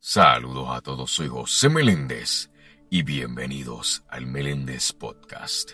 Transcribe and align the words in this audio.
Saludos 0.00 0.68
a 0.70 0.80
todos, 0.80 1.10
soy 1.10 1.26
José 1.26 1.68
Meléndez 1.68 2.52
y 2.88 3.02
bienvenidos 3.02 4.04
al 4.08 4.26
Meléndez 4.26 4.92
Podcast. 4.92 5.72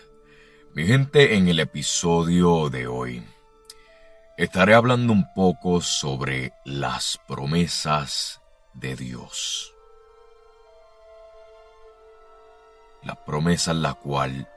Mi 0.73 0.87
gente, 0.87 1.35
en 1.35 1.47
el 1.47 1.59
episodio 1.59 2.71
de 2.71 2.87
hoy 2.87 3.23
estaré 4.35 4.73
hablando 4.73 5.13
un 5.13 5.31
poco 5.35 5.79
sobre 5.79 6.53
las 6.65 7.19
promesas 7.27 8.41
de 8.73 8.95
Dios. 8.95 9.71
Las 13.03 13.17
promesas 13.17 13.75
la 13.75 13.93
cual 13.93 14.49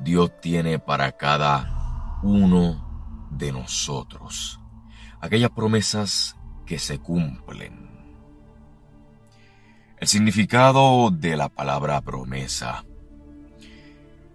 Dios 0.00 0.32
tiene 0.40 0.80
para 0.80 1.12
cada 1.12 2.18
uno 2.24 3.28
de 3.30 3.52
nosotros. 3.52 4.58
Aquellas 5.20 5.50
promesas 5.50 6.36
que 6.66 6.80
se 6.80 6.98
cumplen. 6.98 7.95
El 9.98 10.08
significado 10.08 11.10
de 11.10 11.36
la 11.36 11.48
palabra 11.48 12.02
promesa 12.02 12.84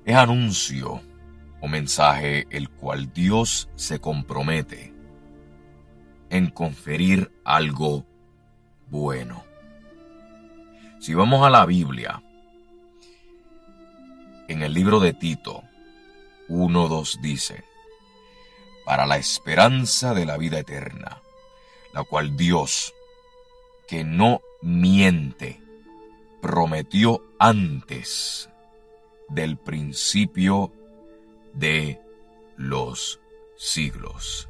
es 0.05 0.15
anuncio 0.15 1.01
o 1.61 1.67
mensaje 1.67 2.47
el 2.49 2.69
cual 2.69 3.13
Dios 3.13 3.69
se 3.75 3.99
compromete 3.99 4.91
en 6.31 6.49
conferir 6.49 7.31
algo 7.45 8.07
bueno. 8.89 9.43
Si 10.99 11.13
vamos 11.13 11.45
a 11.45 11.51
la 11.51 11.65
Biblia, 11.67 12.23
en 14.47 14.63
el 14.63 14.73
libro 14.73 14.99
de 14.99 15.13
Tito 15.13 15.61
1.2 16.49 17.21
dice, 17.21 17.63
para 18.83 19.05
la 19.05 19.17
esperanza 19.17 20.15
de 20.15 20.25
la 20.25 20.37
vida 20.37 20.57
eterna, 20.57 21.21
la 21.93 22.03
cual 22.03 22.35
Dios, 22.35 22.95
que 23.91 24.05
no 24.05 24.39
miente, 24.61 25.61
prometió 26.41 27.25
antes 27.37 28.49
del 29.27 29.57
principio 29.57 30.71
de 31.53 31.99
los 32.55 33.19
siglos. 33.57 34.47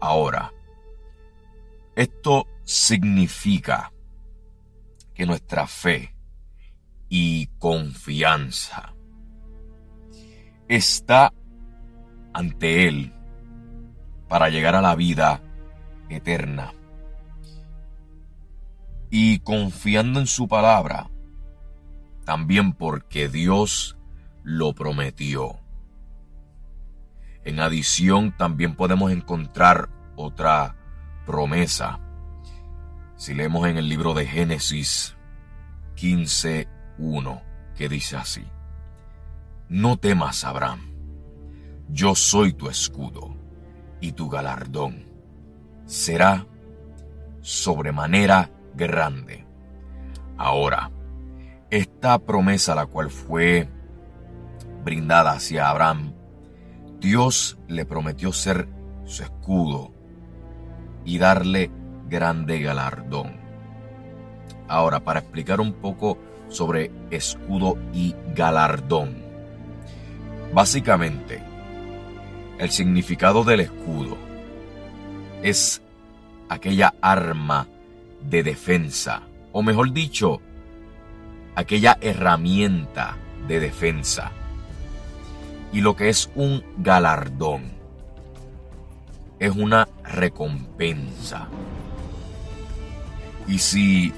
Ahora, 0.00 0.54
esto 1.96 2.46
significa 2.62 3.92
que 5.14 5.26
nuestra 5.26 5.66
fe 5.66 6.14
y 7.08 7.48
confianza 7.58 8.94
está 10.68 11.34
ante 12.32 12.86
Él 12.86 13.12
para 14.28 14.48
llegar 14.48 14.76
a 14.76 14.80
la 14.80 14.94
vida 14.94 15.42
eterna. 16.08 16.72
Y 19.16 19.38
confiando 19.38 20.18
en 20.18 20.26
su 20.26 20.48
palabra, 20.48 21.08
también 22.24 22.72
porque 22.72 23.28
Dios 23.28 23.96
lo 24.42 24.74
prometió. 24.74 25.60
En 27.44 27.60
adición, 27.60 28.36
también 28.36 28.74
podemos 28.74 29.12
encontrar 29.12 29.88
otra 30.16 30.74
promesa. 31.26 32.00
Si 33.14 33.34
leemos 33.34 33.68
en 33.68 33.76
el 33.76 33.88
libro 33.88 34.14
de 34.14 34.26
Génesis 34.26 35.14
15.1, 35.94 37.40
que 37.76 37.88
dice 37.88 38.16
así, 38.16 38.44
No 39.68 39.96
temas, 39.96 40.42
Abraham, 40.42 40.90
yo 41.88 42.16
soy 42.16 42.52
tu 42.52 42.68
escudo 42.68 43.36
y 44.00 44.10
tu 44.10 44.28
galardón 44.28 45.04
será 45.86 46.48
sobremanera 47.42 48.50
grande. 48.76 49.46
Ahora, 50.36 50.90
esta 51.70 52.18
promesa 52.18 52.74
la 52.74 52.86
cual 52.86 53.10
fue 53.10 53.68
brindada 54.84 55.32
hacia 55.32 55.70
Abraham, 55.70 56.14
Dios 57.00 57.58
le 57.68 57.84
prometió 57.84 58.32
ser 58.32 58.68
su 59.04 59.22
escudo 59.22 59.92
y 61.04 61.18
darle 61.18 61.70
grande 62.08 62.60
galardón. 62.60 63.36
Ahora, 64.68 65.00
para 65.00 65.20
explicar 65.20 65.60
un 65.60 65.74
poco 65.74 66.18
sobre 66.48 66.90
escudo 67.10 67.76
y 67.92 68.14
galardón. 68.34 69.22
Básicamente, 70.52 71.42
el 72.58 72.70
significado 72.70 73.44
del 73.44 73.60
escudo 73.60 74.16
es 75.42 75.82
aquella 76.48 76.94
arma 77.00 77.66
de 78.24 78.42
defensa, 78.42 79.22
o 79.52 79.62
mejor 79.62 79.92
dicho, 79.92 80.40
aquella 81.54 81.98
herramienta 82.00 83.16
de 83.46 83.60
defensa. 83.60 84.32
Y 85.72 85.80
lo 85.80 85.96
que 85.96 86.08
es 86.08 86.30
un 86.34 86.64
galardón 86.78 87.72
es 89.38 89.54
una 89.54 89.88
recompensa. 90.04 91.48
Y 93.46 93.58
si 93.58 94.12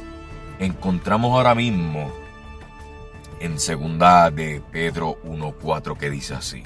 encontramos 0.58 1.32
ahora 1.32 1.54
mismo 1.54 2.12
en 3.40 3.58
segunda 3.58 4.30
de 4.30 4.62
Pedro 4.70 5.16
1.4 5.24 5.96
que 5.96 6.10
dice 6.10 6.34
así, 6.34 6.62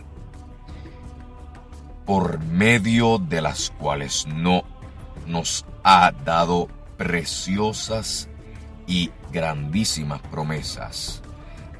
por 2.04 2.40
medio 2.40 3.18
de 3.18 3.40
las 3.40 3.70
cuales 3.70 4.26
no 4.26 4.64
nos 5.26 5.64
ha 5.84 6.12
dado 6.24 6.68
preciosas 7.00 8.28
y 8.86 9.10
grandísimas 9.32 10.20
promesas, 10.20 11.22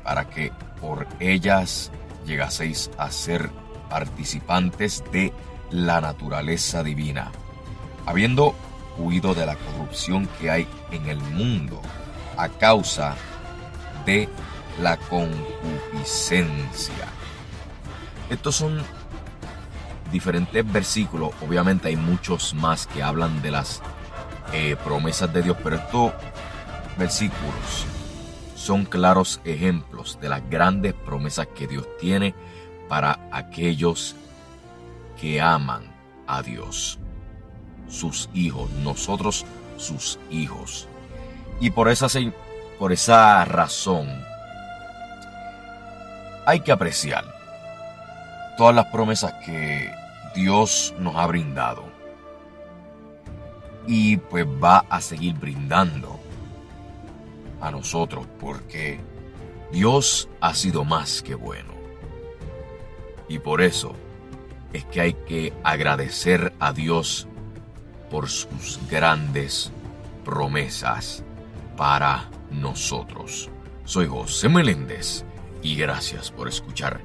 para 0.02 0.30
que 0.30 0.50
por 0.80 1.06
ellas 1.18 1.92
llegaseis 2.24 2.90
a 2.96 3.10
ser 3.10 3.50
participantes 3.90 5.04
de 5.12 5.34
la 5.70 6.00
naturaleza 6.00 6.82
divina, 6.82 7.32
habiendo 8.06 8.54
huido 8.96 9.34
de 9.34 9.44
la 9.44 9.56
corrupción 9.56 10.26
que 10.40 10.50
hay 10.50 10.66
en 10.90 11.06
el 11.06 11.18
mundo 11.18 11.82
a 12.38 12.48
causa 12.48 13.14
de 14.06 14.26
la 14.80 14.96
concupiscencia. 14.96 17.04
Estos 18.30 18.56
son 18.56 18.82
diferentes 20.10 20.72
versículos, 20.72 21.32
obviamente 21.46 21.88
hay 21.88 21.96
muchos 21.96 22.54
más 22.54 22.86
que 22.86 23.02
hablan 23.02 23.42
de 23.42 23.50
las 23.50 23.82
eh, 24.52 24.76
promesas 24.82 25.32
de 25.32 25.42
Dios, 25.42 25.56
pero 25.62 25.76
estos 25.76 26.12
versículos 26.98 27.86
son 28.54 28.84
claros 28.84 29.40
ejemplos 29.44 30.18
de 30.20 30.28
las 30.28 30.48
grandes 30.50 30.92
promesas 30.92 31.46
que 31.48 31.66
Dios 31.66 31.86
tiene 31.98 32.34
para 32.88 33.18
aquellos 33.32 34.16
que 35.20 35.40
aman 35.40 35.82
a 36.26 36.42
Dios, 36.42 36.98
sus 37.88 38.28
hijos, 38.34 38.70
nosotros 38.82 39.44
sus 39.76 40.18
hijos. 40.30 40.88
Y 41.60 41.70
por 41.70 41.88
esa, 41.88 42.06
por 42.78 42.92
esa 42.92 43.44
razón 43.44 44.08
hay 46.46 46.60
que 46.60 46.72
apreciar 46.72 47.24
todas 48.56 48.74
las 48.74 48.86
promesas 48.86 49.32
que 49.44 49.92
Dios 50.34 50.94
nos 50.98 51.16
ha 51.16 51.26
brindado. 51.26 51.89
Y 53.86 54.18
pues 54.18 54.46
va 54.46 54.84
a 54.88 55.00
seguir 55.00 55.34
brindando 55.34 56.20
a 57.60 57.70
nosotros 57.70 58.26
porque 58.38 59.00
Dios 59.72 60.28
ha 60.40 60.54
sido 60.54 60.84
más 60.84 61.22
que 61.22 61.34
bueno. 61.34 61.74
Y 63.28 63.38
por 63.38 63.62
eso 63.62 63.94
es 64.72 64.84
que 64.86 65.00
hay 65.00 65.14
que 65.14 65.52
agradecer 65.62 66.52
a 66.58 66.72
Dios 66.72 67.28
por 68.10 68.28
sus 68.28 68.80
grandes 68.90 69.70
promesas 70.24 71.24
para 71.76 72.28
nosotros. 72.50 73.50
Soy 73.84 74.06
José 74.06 74.48
Meléndez 74.48 75.24
y 75.62 75.76
gracias 75.76 76.30
por 76.30 76.48
escuchar 76.48 77.00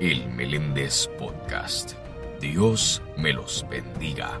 el 0.00 0.28
Meléndez 0.28 1.08
Podcast. 1.18 1.92
Dios 2.40 3.02
me 3.16 3.32
los 3.32 3.66
bendiga. 3.68 4.40